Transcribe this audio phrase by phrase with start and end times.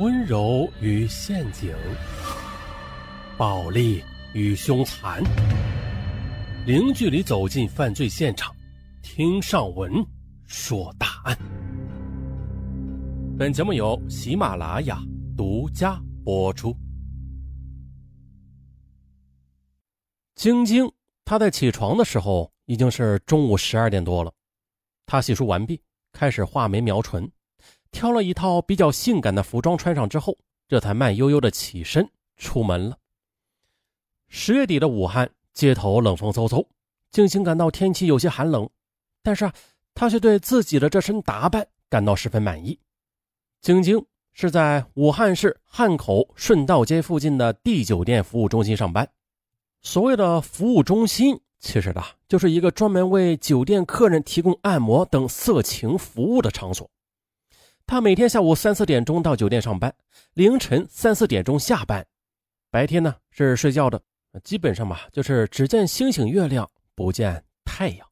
[0.00, 1.72] 温柔与陷阱，
[3.38, 5.22] 暴力与凶残，
[6.66, 8.52] 零距离走进犯罪现场，
[9.02, 10.04] 听上文
[10.46, 11.38] 说大案。
[13.38, 15.00] 本节目由喜马拉雅
[15.36, 16.76] 独家播出。
[20.34, 20.90] 晶晶，
[21.24, 24.32] 她在起床的时候已经是中午十二点多了。
[25.06, 25.80] 她洗漱完毕，
[26.12, 27.30] 开始画眉描唇。
[27.94, 30.36] 挑了一套比较性感的服装穿上之后，
[30.68, 32.98] 这才慢悠悠的起身出门了。
[34.28, 36.66] 十月底的武汉街头冷风嗖嗖，
[37.12, 38.68] 静静感到天气有些寒冷，
[39.22, 39.54] 但是啊，
[39.94, 42.76] 她却对自己的这身打扮感到十分满意。
[43.60, 49.08] 晶晶是在武汉市汉口顺道街附近的 D 酒店服务中心上班。
[49.82, 56.90] 所谓的服务中心，其实呢，就是一个专门为酒店客人提供按摩等色情服务的场所。
[57.86, 59.94] 他每天下午三四点钟到酒店上班，
[60.32, 62.04] 凌晨三四点钟下班，
[62.70, 64.00] 白天呢是睡觉的，
[64.42, 68.06] 基本上吧就是只见星星月亮，不见太阳。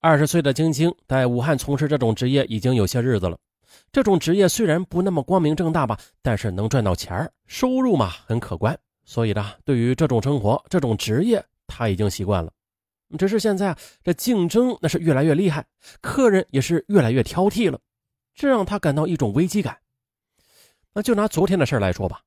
[0.00, 3.38] 二十岁的晶晶在武汉从事这种职业已经有些日子了，
[3.90, 12.52] 这种职业虽然不那么光明正大吧，但是能赚到钱收入嘛很可观，所以呢，对于这种生活、这种职业，他已经习惯了。
[13.16, 15.66] 只是现在啊，这竞争那是越来越厉害，
[16.00, 17.78] 客人也是越来越挑剔了，
[18.34, 19.78] 这让他感到一种危机感。
[20.92, 22.20] 那就拿昨天的事来说吧，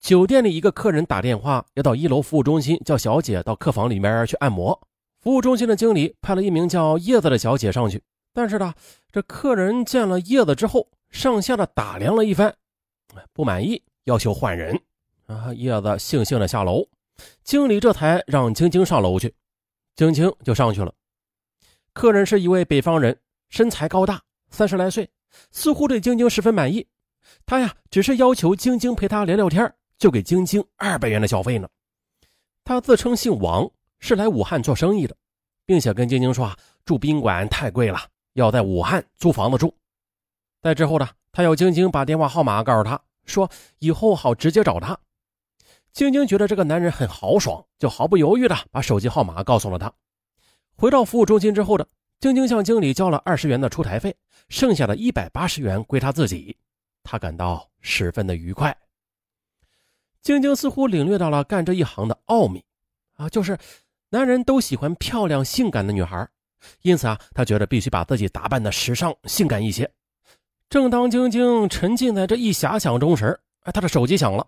[0.00, 4.80] 酒店里一个客人打电话要到一楼服务中心叫小姐到客房里面去按摩，
[5.20, 8.72] 服务中心的经理派了一名叫叶子的小姐上去，但是呢，
[9.12, 12.54] 这客人见了叶子之后，上下的打量了一番，
[13.32, 14.80] 不满意，要求换人。
[15.26, 16.86] 啊，叶子悻悻的下楼，
[17.44, 19.34] 经理这才让晶晶上楼去。
[19.98, 20.94] 晶晶就上去了。
[21.92, 23.18] 客人是一位北方人，
[23.48, 25.10] 身材高大，三十来岁，
[25.50, 26.86] 似乎对晶晶十分满意。
[27.44, 31.68] 他呀，只是要求晶晶陪他聊聊天，就给晶晶二百元的小费呢。
[32.62, 33.68] 他自称姓王，
[33.98, 35.16] 是来武汉做生意的，
[35.66, 37.98] 并且跟晶晶说啊，住宾馆太贵了，
[38.34, 39.74] 要在武汉租房子住。
[40.62, 44.96] 在之后呢，他要晶晶把电话号码告诉他，说以后好直接找他。
[45.98, 49.92] 晶晶觉得这个男人很豪爽，就毫不犹豫的把手机号码告诉了他。
[50.76, 51.84] 回到服务中心之后的
[52.20, 54.14] 晶晶向经理交了二十元的出台费，
[54.48, 56.56] 剩下的一百八十元归他自己，
[57.02, 58.72] 他感到十分的愉快。
[60.22, 62.64] 晶晶似乎领略到了干这一行的奥秘
[63.14, 63.58] 啊，就是
[64.10, 66.28] 男人都喜欢漂亮性感的女孩，
[66.82, 69.90] 因此啊，他觉得必须把自己打扮的时尚性感一些。
[70.70, 74.46] 正当晶晶沉浸在这一遐想中时，哎，他的手机响了。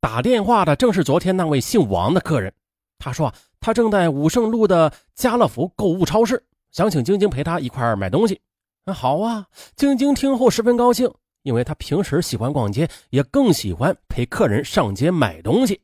[0.00, 2.52] 打电话的正是昨天那位姓王的客人，
[2.98, 8.40] 他说啊他正在武胜路的家乐福购物超市，想请晶晶陪他一块儿买东西。
[8.84, 9.46] 那好啊，
[9.76, 11.10] 晶晶听后十分高兴，
[11.42, 15.80] 因为她平时喜欢逛街，也更喜欢陪客人上街买东西。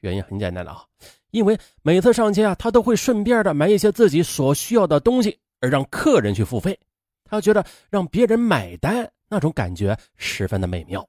[0.00, 0.84] 原因很简单的啊，
[1.32, 6.78] 因为每次上街啊，他都会顺便的买一些自己所需要的东西，而让客人去付费。
[7.24, 11.04] 他觉得让别人买单那种感觉十分的美妙。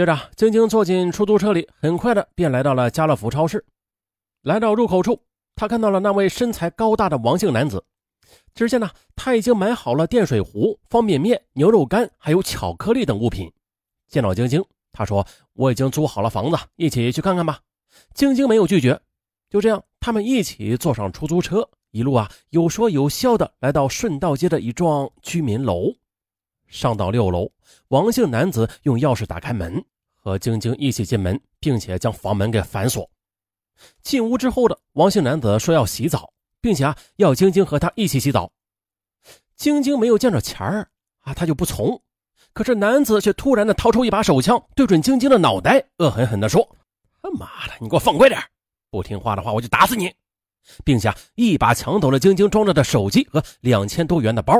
[0.00, 3.62] 接着，晶晶坐进出租车里，很快的便来到了家乐福超市。
[4.40, 5.20] 来到入口处，
[5.54, 7.84] 他看到了那位身材高大的王姓男子。
[8.54, 13.52] 只见呢，他已经买好了电水壶、方便面、牛肉干，还有巧克力等物品。
[14.08, 17.60] 见到晶晶，他说：“我已经租好了房子，一起去看看吧。”
[18.16, 18.98] 晶晶没有拒绝。
[19.50, 25.92] 就这样，他们一起坐上出租车，一路啊有说有笑的来到顺道街的一幢居民楼。
[26.70, 27.50] 上到六楼，
[27.88, 33.10] 王姓男子用钥匙打开门，和晶晶一起进门，并且将房门给反锁。
[34.02, 38.50] 进屋之后的王姓男子说要洗澡，并且啊要晶晶和他一起洗澡。
[39.56, 40.88] 晶晶没有见着钱儿
[41.20, 42.00] 啊，他就不从。
[42.52, 46.66] 可是男子却突然的掏出一把手枪，对准晶晶的脑袋，恶狠狠地说
[47.22, 48.40] ：“他妈的，你给我放快点！
[48.90, 50.12] 不听话的话，我就打死你！”
[50.84, 54.54] 并且一把抢走了晶晶装着的手机和两千多元的包。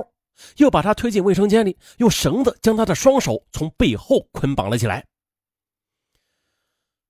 [0.56, 5.04] 又把他推进卫生间里，用绳子将他的双手从背后捆绑了起来。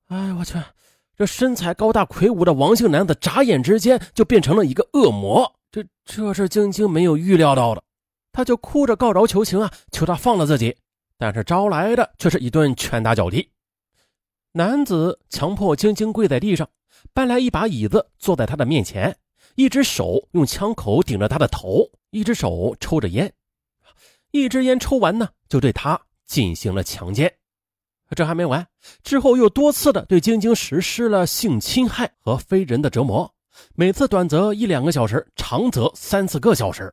[0.08, 0.58] 哎，我去！
[1.16, 5.55] 这身材高大魁梧的王姓男子，眨眼之间就变成了一个恶魔。
[5.70, 7.82] 这这是晶晶没有预料到的，
[8.32, 10.76] 他就哭着告饶求情啊，求他放了自己。
[11.19, 13.50] 但是招来的却是一顿拳打脚踢。
[14.52, 16.69] 男子强迫晶晶跪在地上，
[17.12, 19.14] 搬来一把椅子坐在他的面前，
[19.55, 21.91] 一只手用枪口顶着他的头。
[22.12, 23.32] 一只手抽着烟，
[24.32, 27.32] 一支烟抽完呢，就对他进行了强奸。
[28.17, 28.67] 这还没完，
[29.05, 33.32] 之后又多次的对晶晶实施了性侵害和非人的折磨，
[33.76, 36.93] 每次短则一两个小时，长则三四个小时。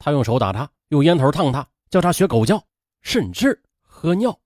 [0.00, 2.60] 他用手打他，用烟头烫他，叫他学狗叫，
[3.02, 4.36] 甚至喝尿。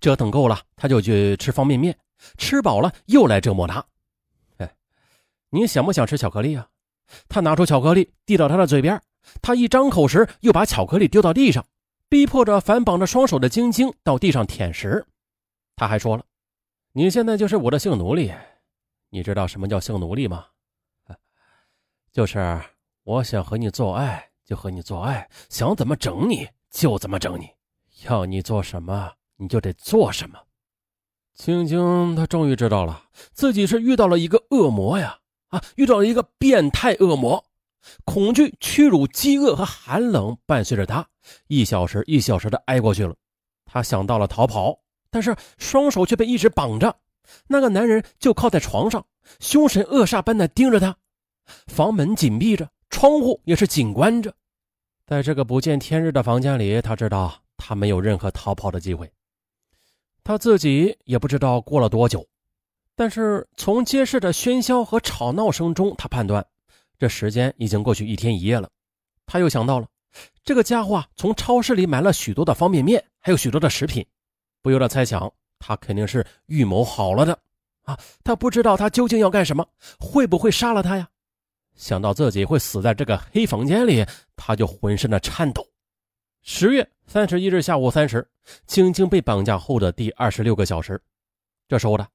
[0.00, 1.94] 折腾够了，他就去吃方便面，
[2.38, 3.84] 吃饱了又来折磨他。
[5.52, 6.68] 你想不想吃巧克力啊？
[7.28, 9.00] 他拿出巧克力递到他的嘴边，
[9.40, 11.64] 他一张口时又把巧克力丢到地上，
[12.08, 15.06] 逼迫着反绑着双手的晶晶到地上舔食。
[15.76, 16.24] 他还说了
[16.92, 18.32] ：“你现在就是我的性奴隶，
[19.10, 20.46] 你知道什么叫性奴隶吗？
[22.12, 22.60] 就是
[23.04, 27.50] 我想和你做爱就和你做爱，想怎么整你就怎么整你，
[28.08, 30.38] 要你做什么。”你就得做什么？
[31.34, 35.18] 晶晶，她终于知道了，自己是遇到了一个恶魔呀！
[35.52, 37.44] 啊，遇到了一个变态恶魔，
[38.04, 41.06] 恐惧、屈辱、饥饿和寒冷伴随着他，
[41.46, 43.14] 一小时一小时的挨过去了。
[43.66, 44.78] 他想到了逃跑，
[45.10, 46.94] 但是双手却被一直绑着。
[47.46, 49.04] 那个男人就靠在床上，
[49.40, 50.96] 凶神恶煞般的盯着他。
[51.66, 54.34] 房门紧闭着，窗户也是紧关着。
[55.06, 59.10] 在这个不见天日的房间里，他知道他没有任何逃跑的机会。
[60.24, 62.26] 他自己也不知道过了多久，
[62.94, 66.44] 但是从街市的喧嚣和吵闹声中，他判断
[66.98, 68.68] 这时间已经过去一天一夜了。
[69.26, 69.86] 他又想到了
[70.44, 74.04] 这个家伙从超市里买了许多的方便面，还有许多的食品，
[74.60, 77.38] 不由得猜想他肯定是预谋好了的
[77.82, 77.98] 啊！
[78.22, 79.66] 他不知道他究竟要干什么，
[79.98, 81.08] 会不会杀了他呀？
[81.74, 84.04] 想到自己会死在这个黑房间里，
[84.36, 85.66] 他就浑身的颤抖。
[86.42, 88.28] 十月三十一日下午三时，
[88.66, 91.00] 晶晶被绑架后的第二十六个小时，
[91.68, 92.06] 这时候的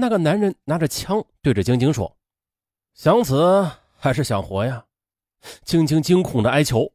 [0.00, 2.16] 那个男人拿着枪对着晶晶说
[2.94, 4.84] ：“想死还是想活呀？”
[5.64, 6.92] 晶晶惊恐的哀求：“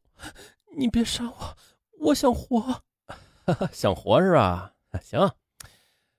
[0.74, 1.56] 你别杀我，
[1.98, 2.82] 我想活，
[3.70, 4.72] 想活是吧？
[5.02, 5.30] 行，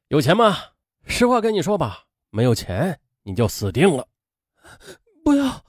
[0.10, 0.56] 有钱吗？
[1.08, 4.08] 实话跟你说吧，没有钱你就死定了。”
[5.26, 5.66] 不要，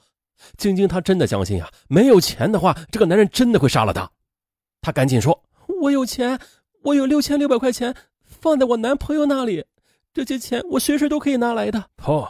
[0.58, 4.10] 晶晶她真的相信啊，没有钱的话，这个男人真的会杀了她。
[4.82, 5.42] 她赶紧说
[5.80, 6.38] ：“我有钱，
[6.82, 9.64] 我有六千六百块钱放在我男朋友那里，
[10.24, 12.26] 这些钱我随时都可以拿来的。”不，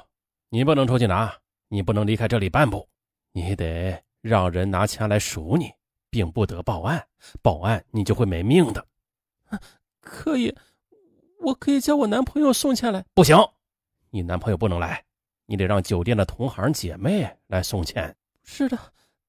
[0.48, 1.32] 你不能出去拿，
[1.68, 2.88] 你不能离开这里半步，
[3.32, 5.72] 你得让人拿钱来赎你，
[6.10, 7.06] 并不得报案，
[7.42, 8.86] 报案你就会没命的。
[10.00, 10.54] 可以，
[11.40, 13.04] 我可以叫我男朋友送钱来。
[13.14, 13.36] 不行，
[14.10, 15.04] 你男朋友不能来，
[15.46, 18.14] 你得让酒店的同行姐妹来送钱。
[18.42, 18.78] 是的，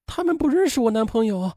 [0.05, 1.51] 他们不认识我男朋友，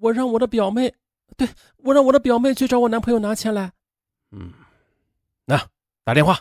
[0.00, 0.94] 我让我的表妹。
[1.36, 1.46] 对
[1.76, 3.70] 我让我的表妹去找我男朋友拿钱来。
[4.30, 4.50] 嗯，
[5.44, 5.62] 那
[6.08, 6.40] 打电话。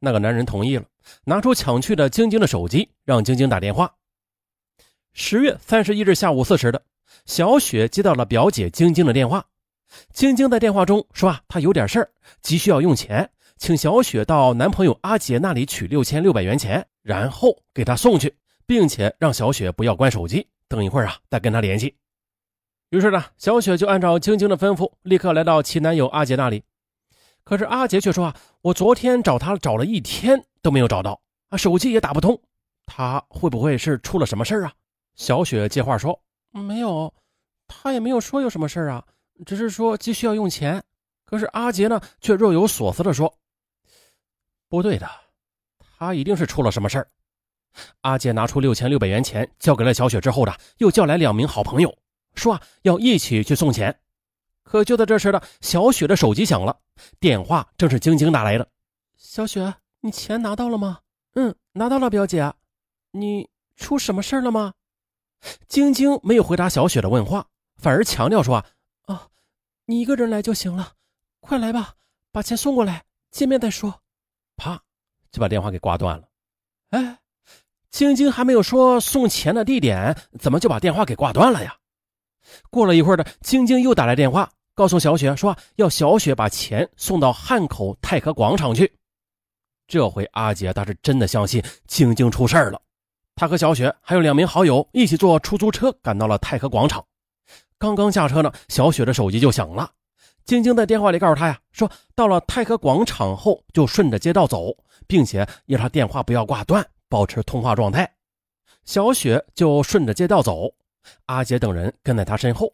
[0.00, 0.84] 那个男人同意了，
[1.22, 3.94] 拿出抢去的晶晶的手机，让晶晶打电话。
[5.12, 6.82] 十月三十一日下午四时的，
[7.26, 9.46] 小雪接到了表姐晶晶的电话。
[10.12, 12.10] 晶晶在电话中说啊，她有点事儿，
[12.42, 18.34] 急需要用钱，请小雪到男朋友阿杰那里取六千六百元钱，然后给他送去，
[18.66, 21.94] 并且让小雪不要关手机，等一会儿啊再跟他联系。
[22.90, 26.64] 于是呢，小雪就按照晶晶的吩咐，立刻来到其男友阿杰那里。
[27.48, 31.18] 可是阿杰却说：“啊，我昨天找他找了一天都没有找到，
[31.48, 32.38] 啊，手机也打不通，
[32.84, 34.72] 他会不会是出了什么事啊？”
[35.16, 36.20] 小雪接话说
[36.52, 37.10] ：“没有，
[37.66, 39.02] 他也没有说有什么事啊，
[39.46, 40.84] 只是说急需要用钱。”
[41.24, 43.34] 可是阿杰呢，却若有所思地说
[44.68, 45.08] ：“不对的，
[45.78, 47.08] 他一定是出了什么事儿。”
[48.02, 51.96] 阿杰拿出六千六百元钱交给了小雪之后的，又叫来两名好朋友。
[52.34, 53.98] 说啊，要一起去送钱。
[54.68, 56.78] 可就在这时的小雪的手机响了，
[57.18, 58.68] 电话正是晶晶打来的。
[59.16, 60.98] 小雪，你钱拿到了吗？
[61.34, 62.52] 嗯，拿到了，表姐。
[63.12, 64.74] 你出什么事了吗？
[65.68, 67.46] 晶晶没有回答小雪的问话，
[67.76, 68.66] 反而强调说啊，
[69.06, 69.28] 啊，
[69.86, 70.92] 你一个人来就行了，
[71.40, 71.94] 快来吧，
[72.30, 74.02] 把钱送过来，见面再说。
[74.56, 74.82] 啪，
[75.32, 76.28] 就把电话给挂断了。
[76.90, 77.18] 哎，
[77.90, 81.74] 晶晶还没有说送钱的地点，怎么就把电话给挂断了呀？
[82.70, 88.88] 过了一会儿的，晶晶又打来电话，告诉小雪说要小雪把钱送到汉口泰和广场去。
[89.88, 92.80] 这回阿杰他是真的相信晶晶出事了。
[93.34, 97.04] 他和小雪还有两名好友一起坐出租车赶到了泰和广场。
[97.76, 99.90] 刚刚下车呢，小雪的手机就响了。
[100.44, 104.72] 晶晶在电话里告诉他呀，说到了泰和广场后就顺着街道走，
[105.08, 108.08] 并且要他电话不要挂断，保持通话状态。
[108.84, 110.72] 小雪就顺着街道走。
[111.26, 112.72] 阿杰等人跟在他身后，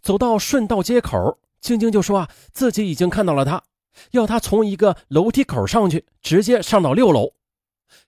[0.00, 3.62] 走到顺道街口，晶晶就说：“啊，自己已经看到了他，
[4.10, 7.32] 要他从一个楼梯口上去，直接上到六楼。”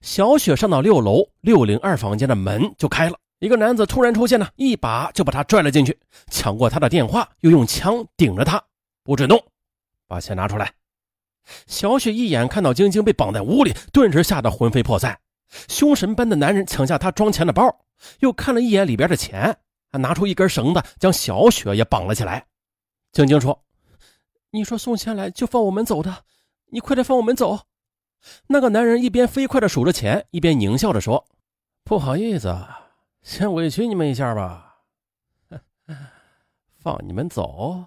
[0.01, 5.97] 小雪上到六楼六零二房间的门就开了，一个男子突然出现呢，一把就把他拽了进去，
[6.31, 8.61] 抢过他的电话，又用枪顶着他，
[9.03, 9.41] 不准动，
[10.07, 10.71] 把钱拿出来。
[11.67, 15.19] 小雪一眼看到晶晶被绑在屋里，顿时吓得魂飞魄散。
[15.67, 17.63] 凶神般的男人抢下他装钱的包。
[18.19, 19.55] 又看了一眼里边的钱，
[19.97, 22.45] 拿出一根绳子将小雪也绑了起来。
[23.11, 23.63] 晶晶说
[24.51, 26.23] ：“你说送钱来就放我们走的，
[26.71, 27.59] 你快点放我们走。”
[28.47, 31.25] 那个男人一边飞快的数着钱，一边狞笑着说
[31.85, 32.55] ：“不好意思，
[33.21, 34.77] 先委屈你们一下吧，
[36.79, 37.85] 放你们走。”